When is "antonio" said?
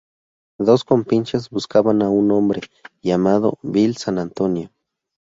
4.17-4.71